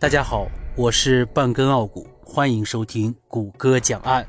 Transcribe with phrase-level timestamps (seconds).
[0.00, 4.26] 大家好，我是半根傲骨，欢迎收听谷歌讲案。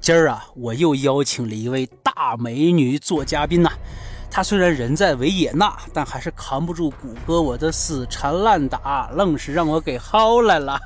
[0.00, 3.70] 今儿啊，我又邀请了一位大美女做嘉宾呐。
[4.30, 10.80] 她虽然人在维也纳，但还是扛不住谷歌我的死缠烂打，愣是让我给薅来了。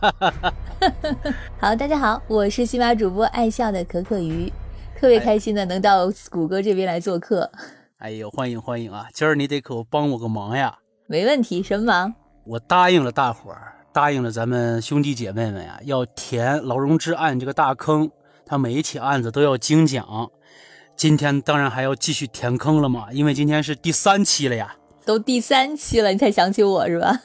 [1.61, 4.53] 好，大家好，我是喜马主播爱笑的可可鱼，
[4.99, 7.49] 特别开心的能到谷歌这边来做客。
[7.99, 9.07] 哎呦，欢迎欢迎啊！
[9.15, 10.79] 今儿你得可帮我个忙呀。
[11.07, 12.13] 没问题，什么忙？
[12.45, 13.76] 我答应了大伙儿。
[13.97, 18.11] 答应了咱们兄弟姐妹们呀，要填劳荣枝案这个大坑，
[18.45, 20.31] 他每一起案子都要精讲。
[20.95, 24.77] 今天当然还要继续填坑了嘛，因为今天是第三期了呀。
[25.07, 27.19] 都第三期了，你才想起我是吧？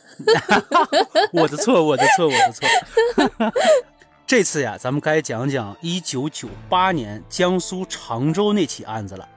[1.33, 3.51] 我的错，我的错，我的错。
[4.25, 9.27] 这次呀，咱们该讲讲一九九八年江苏常州那起案子了。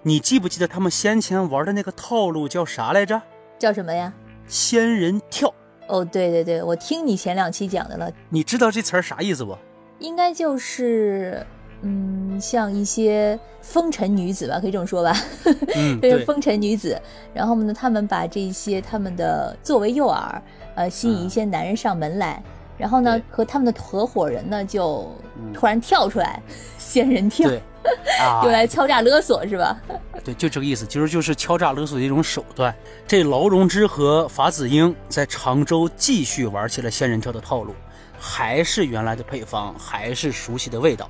[0.00, 3.20] 你记不记得他们先前玩的那个套路叫啥来着？
[3.58, 4.10] 叫什么呀？
[4.46, 5.52] 仙人跳。
[5.88, 8.10] 哦，对对对，我听你前两期讲的了。
[8.28, 9.56] 你知道这词儿啥意思不？
[9.98, 11.44] 应该就是，
[11.82, 15.16] 嗯，像一些风尘女子吧，可以这么说吧。
[15.74, 17.00] 嗯，对，风尘女子。
[17.34, 20.40] 然后呢，他们把这些他们的作为诱饵，
[20.76, 22.42] 呃，吸引一些男人上门来。
[22.76, 25.10] 然后呢，和他们的合伙人呢，就
[25.52, 26.40] 突然跳出来，
[26.78, 27.50] 仙人跳，
[28.42, 29.80] 用来敲诈勒索是吧？
[30.24, 32.74] 对，就这个意思，其实就是敲诈勒索的一种手段。
[33.06, 37.74] 这劳荣枝和法子英在常州继续玩起了仙人跳的套路，
[38.18, 41.08] 还是原来的配方，还是熟悉的味道。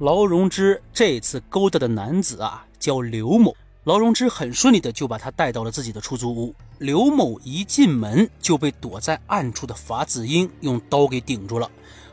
[0.00, 3.54] 劳荣枝这次勾搭的男子啊，叫刘某。
[3.84, 6.54] 劳荣枝很顺利的就把他带到了自己的出租屋。
[6.78, 11.70] 刘某一进门就被躲在暗处的法子英用刀给顶住了。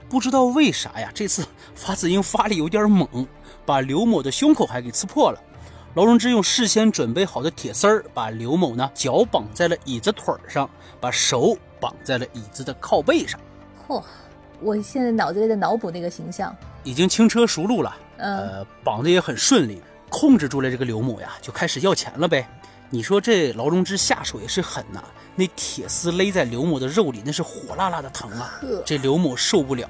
[0.09, 3.27] 不知道为啥呀，这次 发子英发力有点猛，
[3.65, 5.39] 把刘某的胸口还给刺破了。
[5.95, 13.39] 劳荣枝用事先准备好的铁丝儿把刘某呢脚绑在了椅子腿上，把手绑在了椅子的靠背上。
[13.88, 14.03] 嚯，
[14.59, 17.95] 我现在脑子里在脑补那个形象，已经轻车熟路了。
[18.17, 19.81] 呃，绑的也很顺利。
[20.07, 22.47] 控制住了这个刘某呀，就开始要钱了呗。
[22.90, 25.03] 你说这劳荣枝下手也是狠呐，
[25.35, 28.59] 那铁丝勒在刘某的肉里，那是火辣辣的疼啊。
[28.85, 29.90] 这刘某受不了，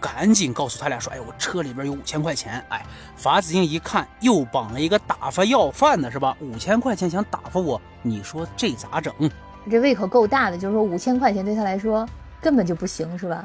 [0.00, 2.86] 赶紧告诉他俩说：“哎，我车里边有五千块钱。”哎，
[3.16, 6.36] 法子英一看，又绑了一个打发要饭的，是吧？
[6.40, 9.12] 五千块钱想打发我，你说这咋整？
[9.70, 12.08] 这胃口够大的，就是说五千块钱对他来说
[12.40, 13.44] 根本就不行，是吧？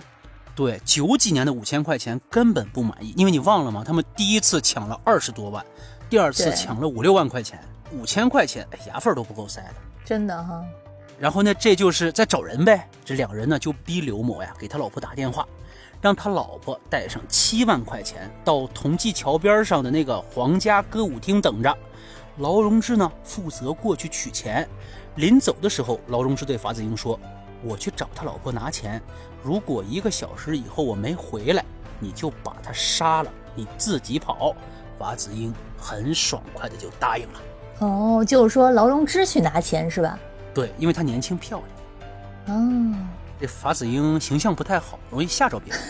[0.56, 3.84] 对，九几年的五千块钱根本不满意，因为你忘了吗？
[3.86, 5.66] 他们第一次抢了二十多万。
[6.10, 7.58] 第二次抢了五六万块钱，
[7.92, 9.76] 五千块钱，牙缝都不够塞的，
[10.06, 10.64] 真的哈。
[11.20, 12.88] 然后呢，这就是在找人呗。
[13.06, 15.48] 这两人呢就逼刘某呀给他老婆打电话，
[16.02, 21.78] 让他老婆带上七万块钱到同济桥边上的那个皇家歌舞厅等着。
[22.38, 24.68] 劳荣枝呢负责过去取钱。
[25.18, 27.20] 临走的时候，劳荣枝对法子英说
[27.62, 29.00] ：“我去找他老婆拿钱，
[29.44, 31.64] 如果一个小时以后我没回来，
[32.00, 34.56] 你就把他杀了，你自己跑。”
[34.98, 37.40] 法子英很爽快的就答应了。
[37.82, 40.18] 哦，就是说劳荣枝去拿钱是吧？
[40.54, 41.62] 对，因为她年轻漂
[42.46, 42.58] 亮。
[42.58, 42.96] 哦，
[43.40, 45.82] 这法子英形象不太好，容易吓着别人。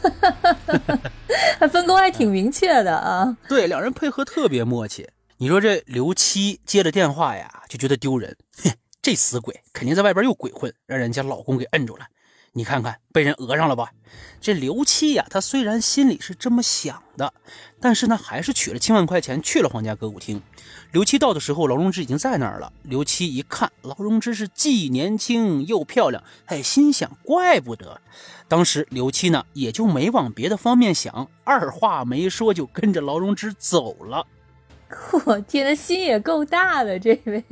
[1.58, 3.36] 还分工还挺明确的啊。
[3.48, 5.08] 对，两人配合特别默契。
[5.38, 8.36] 你说这刘七接了电话呀，就觉得丢人。
[8.62, 8.70] 哼，
[9.02, 12.06] 这死鬼肯定在外边又鬼混，让人家老公给摁住了。
[12.52, 13.92] 你看看，被人讹上了吧？
[14.40, 17.32] 这刘七呀，他虽然心里是这么想的，
[17.80, 20.42] 但是呢，还是取了七万块钱去了皇家歌舞厅。
[20.90, 22.72] 刘七到的时候，劳荣枝已经在那儿了。
[22.82, 28.00] 刘七一看，劳荣枝是既年轻又漂亮，哎，心想怪不得。
[28.48, 34.26] 当时刘七呢，也就没往别的方面想，二话没说就跟着劳荣枝走了。
[35.24, 37.44] 我天，呐，心也够大的，这位。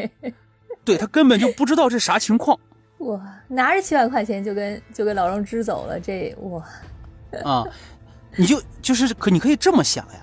[0.84, 2.58] 对他根本就不知道这啥情况。
[2.98, 6.62] 哇，拿着七万块钱就跟就跟老荣支走了，这我
[7.44, 7.64] 啊，
[8.36, 10.20] 你就就是可你可以这么想呀，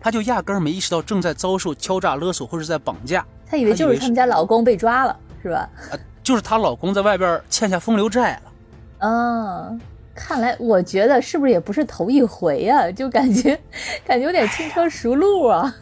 [0.00, 5.68] 他就压根儿没意识到正在遭受敲诈勒索或者在绑架，他以为就是他们家老公被抓了，是吧？
[5.90, 9.08] 啊，就是她老公在外边欠下风流债了。
[9.08, 9.78] 啊，
[10.14, 12.90] 看来我觉得是不是也不是头一回呀？
[12.90, 13.58] 就感觉
[14.06, 15.74] 感觉有点轻车熟路啊。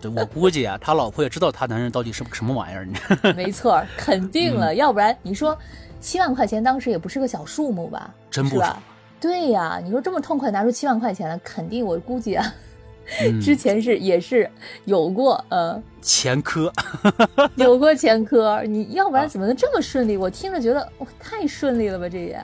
[0.00, 2.94] 对，我估计啊，他老婆也知道他男人到底是什么玩意儿，你
[3.34, 5.56] 没错，肯定了，要不然你说
[6.00, 8.12] 七万块钱当时也不是个小数目吧？
[8.30, 8.80] 真不少。
[9.20, 12.54] 对呀，你说这么痛快拿出七万块钱来，肯定我估计啊，
[13.42, 14.48] 之前是也是
[14.84, 16.72] 有过呃前科，
[17.56, 20.16] 有过前科，你要不然怎么能这么顺利？
[20.16, 22.42] 我听着觉得哇，太顺利了吧，这也。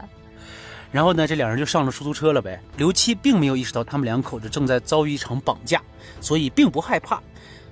[0.93, 2.61] 然后呢，这两人就上了出租车了呗。
[2.77, 5.83] 刘七并没有意识到他们两口子正在遭遇一场绑架，
[6.21, 7.21] 所以并不害怕。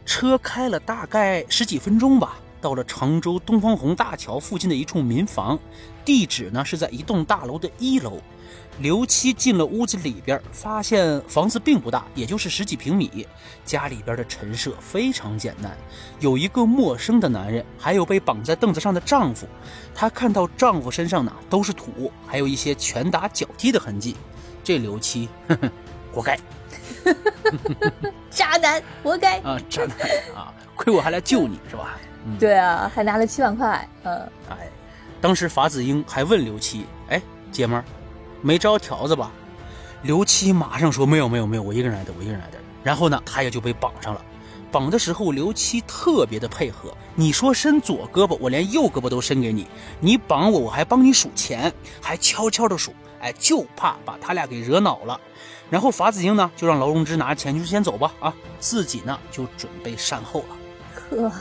[0.04, 5.58] 车开了大概十几分钟吧，到了常州东方红大桥附近的一处民房，
[6.04, 8.20] 地址呢是在一栋大楼的一楼。
[8.80, 13.26] 刘七进了屋子里边，发现房子并不大，也就是十几平米。
[13.64, 15.76] 家里边的陈设非常简单，
[16.18, 19.46] 有一个陌生的男人，还有被绑在凳子上的丈夫。
[19.94, 24.16] 她看到丈夫身上呢都是土，还有一些拳打脚踢的痕迹。
[24.64, 25.70] 这刘七，呵 呵，
[26.12, 26.36] 活该，
[28.30, 29.98] 渣男，活该啊，渣男
[30.34, 31.98] 啊，亏我还来救你是吧？
[32.38, 33.88] 对啊，还拿了七万块。
[34.04, 34.16] 嗯，
[34.50, 34.68] 哎，
[35.20, 37.20] 当时法子英还问刘七：“哎，
[37.52, 37.84] 姐们儿。”
[38.42, 39.30] 没招条子吧？
[40.02, 44.22] 刘七马上说：“没有，没有，没有，我一个人来的，我一个人来的。”然后呢，他也就被绑上了。
[44.70, 46.92] 绑的时候，刘七特别的配合。
[47.14, 49.66] 你说伸左胳膊，我连右胳膊都伸给你。
[50.00, 51.72] 你绑我，我还帮你数钱，
[52.02, 52.92] 还悄悄的数。
[53.24, 55.18] 哎，就怕把他俩给惹恼了。
[55.70, 60.56] 然后法子英呢，就让劳荣枝拿着钱，就：“先走吧。”啊，自己呢就准备善后了。
[60.94, 61.32] 呵，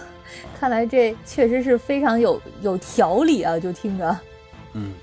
[0.57, 4.17] 看来这确实是非常有有条理啊，就听着。
[4.73, 4.93] 嗯。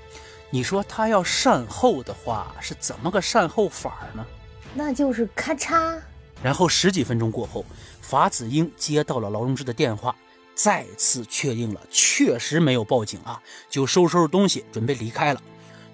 [0.53, 4.25] 你说他要善后的话，是怎么个善后法呢？
[4.73, 5.97] 那就是咔嚓。
[6.43, 7.63] 然后十几分钟过后，
[8.01, 10.13] 法子英接到了劳荣枝的电话，
[10.53, 15.41] 再次确定了确实没有报警啊，就收拾收拾东西准备离开了。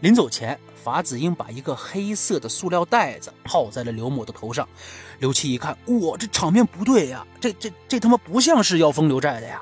[0.02, 4.68] 临走前，法子英把一个黑色的塑料袋子套在了刘某的头上。
[5.20, 9.62] 刘七一看，哇，这场面不对呀，这这这他妈不像是要封刘寨的呀！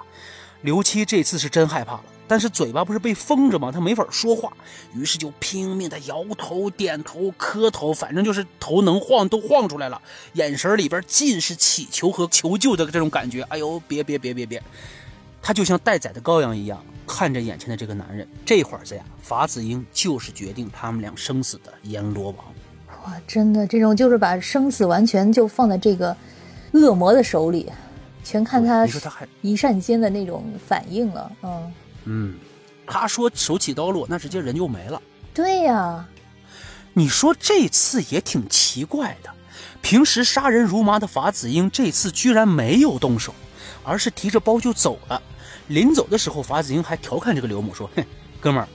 [0.62, 2.04] 刘七这次是真害怕了。
[2.28, 3.72] 但是嘴巴不是被封着吗？
[3.72, 4.52] 他没法说话，
[4.94, 10.02] 于是就拼命的摇头、点头、磕头，反正就是头能晃都晃出来了，
[10.34, 13.44] 眼神里边尽是乞求和求救的这种感觉。
[13.44, 14.62] 哎呦，别别别别别！
[15.48, 18.28] 他就像待宰的羔羊一样看着眼前的这个男人。
[18.44, 22.46] 这会儿子呀，法子英就是决定他们俩生死的阎罗王。
[23.06, 26.18] 哇，真的，这种就是把生死完全就放在这个
[26.72, 27.72] 恶魔的手里，
[28.24, 28.88] 全看他
[29.42, 31.32] 一瞬间的那种反应了。
[31.44, 31.74] 嗯。
[32.06, 32.36] 嗯，
[32.88, 35.00] 他说手起刀落，那直接人就没了。
[35.32, 36.08] 对呀，
[36.94, 39.30] 你说这次也挺奇怪的。
[39.84, 43.32] 平时杀人如麻的法子英，这次居然没有动手，
[43.84, 45.22] 而是提着包就走了。
[45.68, 48.04] 临走的时候，法子英还调侃这个刘某说：“哼，
[48.40, 48.68] 哥们儿，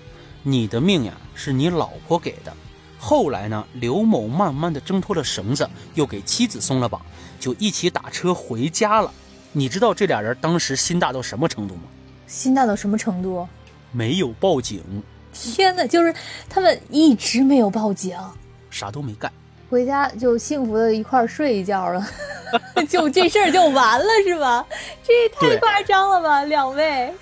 [0.42, 2.52] 你的命呀是你老婆给的。”
[2.98, 7.00] 后来呢，刘某慢慢的挣脱了绳子，又给妻子松了绑，
[7.38, 9.10] 就一起打车回家了。
[9.52, 11.82] 你知道这俩人当时心大到什么程度吗？
[12.26, 13.48] 心大到什么程度？
[13.90, 14.82] 没有报警。
[15.32, 16.14] 天哪，就是
[16.48, 18.16] 他们一直没有报警，
[18.68, 19.32] 啥都没干，
[19.70, 22.06] 回家就幸福的一块睡一觉了，
[22.88, 24.66] 就这事儿就完了是吧？
[25.02, 27.12] 这也太夸张了吧，两位。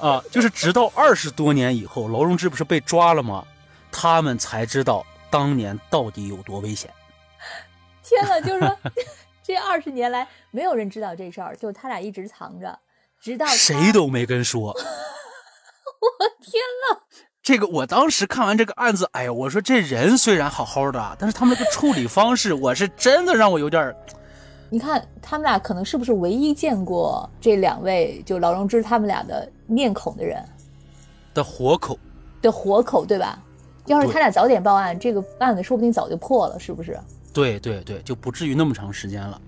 [0.00, 3.44] 啊，就是直到二十多年以后，劳荣枝不是被抓了吗？
[3.92, 6.90] 他们才知道当年到底有多危险。
[8.02, 8.78] 天哪，就是说
[9.42, 12.78] 这二十年来没有人知道这事儿，就他俩一直藏着。
[13.20, 14.74] 直到谁都没跟说，我
[16.40, 17.00] 天呐！
[17.42, 23.94] 这个我当时看完这个案子，哎呀，我说这人虽然好好的，但是他们这个处理方式，我是真的让我有点
[24.72, 30.42] 你看他们俩可能是不是唯一见过这两位就劳荣枝他们俩的面孔的人？
[31.34, 31.98] 的活口，
[32.40, 33.38] 的活口，对吧？
[33.86, 36.98] 要是他俩早点报案，这个案子说不定早就破了，是不是？
[37.32, 39.40] 对对对，就不至于那么长时间了。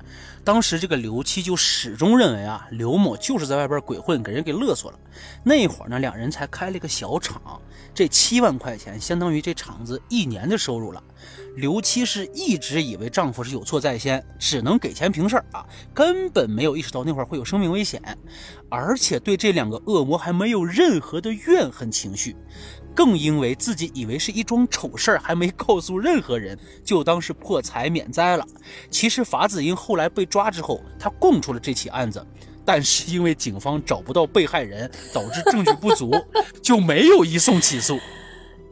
[0.44, 4.98] 当时这个刘七就始终认为啊，刘某就是在外边鬼混，给人给勒索了。
[5.44, 7.60] 那会儿呢，两人才开了一个小厂，
[7.94, 11.02] 这七万块钱相当于这厂子一年的收入了。
[11.56, 15.64] 刘七是一直以为丈夫是有错在先，只能给钱平事儿啊，
[15.94, 18.02] 根本没有意识到那会儿会有生命危险，
[18.68, 22.34] 而且对这两个恶魔还没有任何的怨恨情绪。
[22.94, 28.46] 更因为自己以为是一桩丑事儿，还没告诉任何人，就当是破财免灾了。
[28.90, 32.24] 其实法子英后来被抓之后，他供出了这起案子，
[32.64, 36.10] 但是因为警方找不到被害人，导致证据不足，
[36.62, 37.98] 就没有移送起诉。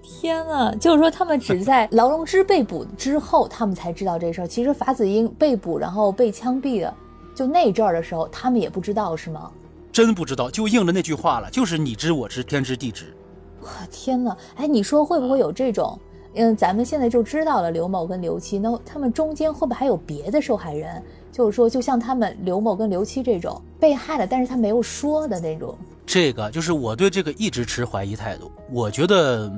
[0.02, 4.46] 天呐，就是说他们只在劳荣枝被捕之后，他们才知道这事儿。
[4.46, 6.94] 其实法子英被捕然后被枪毙的，
[7.34, 9.50] 就那阵儿的时候，他们也不知道是吗？
[9.90, 13.16] 真不知道，就应了那句话了，就是你知我知，天知地知。
[13.60, 14.36] 我天哪！
[14.56, 15.98] 哎，你说会不会有这种？
[16.34, 21.02] 嗯，咱们现在就知道了刘某跟刘七，那他们中间会不会还有别的受害人？
[21.32, 25.76] 就是说，就像他们刘某跟刘七这种被害了，但是他没有说的那种。
[26.06, 28.50] 这个就是我对这个一直持怀疑态度。
[28.70, 29.52] 我觉得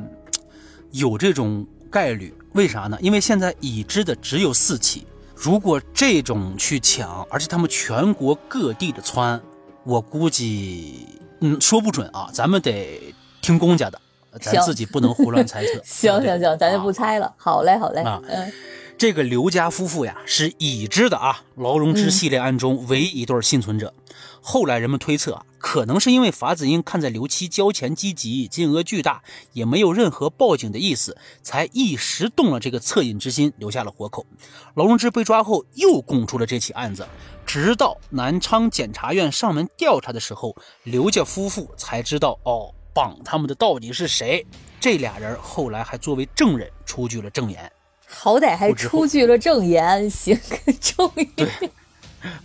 [0.91, 2.99] 有这种概率，为啥呢？
[3.01, 9.41] 因为现在已知的只有四起，如果这种去抢，而且他们全国各地的窜，
[9.85, 11.07] 我估计，
[11.41, 13.15] 嗯，说不准啊，咱们得。
[13.43, 14.01] 听公家的，
[14.41, 15.73] 咱自己不能胡乱猜测。
[15.85, 17.35] 行行行，咱就不猜了。
[17.37, 18.01] 好嘞，好嘞。
[18.03, 18.51] 啊，嗯，
[18.97, 23.93] 这个刘家夫妇呀，是已知的啊，劳荣枝系列案中唯一一对幸存者。
[24.41, 29.23] 后来人们推测啊，可能是因为法子英看在刘七交钱积极、金额巨大，
[29.53, 34.27] 也没有任何报警的意思，才一时动了这个恻隐之心，留下了活口。
[34.75, 37.07] 劳荣枝被抓后，又供出了这起案子。
[37.45, 44.47] 直到南昌检察院上门调查的时候，刘家夫妇才知道，哦，绑他们的到底是谁。
[44.81, 47.71] 这俩人后来还作为证人出具了证言。
[48.07, 50.39] 好歹还出具了证言，行，
[50.81, 51.25] 终于。
[51.37, 51.49] 对，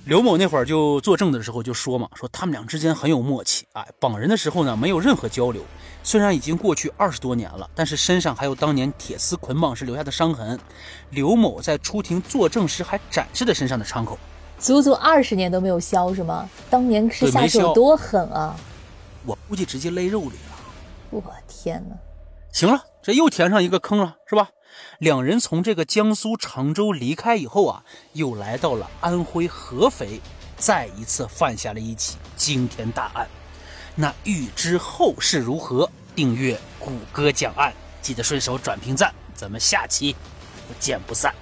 [0.05, 5.61] 刘某那会儿就作证的时候就说嘛，说他们俩之间很有默契，哎，绑人的时候呢没有任何交流。
[6.03, 10.57] 虽然已经过去二十多年了，但是身上还有当年铁丝捆绑时留下的伤痕。
[11.09, 14.17] 刘某在出庭作证时还展示了身上的伤口，
[14.57, 16.49] 足足二十年都没有消是吗？
[16.69, 18.55] 当年是下手多狠啊！
[19.27, 20.55] 我估计直接勒肉里了。
[21.09, 21.95] 我天哪！
[22.53, 24.49] 行了，这又填上一个坑了，是吧？
[24.99, 30.21] 两人从这个江苏常州离开以后啊，又来到了安徽合肥，
[30.57, 33.27] 再一次犯下了一起惊天大案。
[33.95, 40.15] 那欲知后事如何，订阅谷歌讲案，记得顺手转评赞，咱们下期
[40.67, 41.33] 不见不散。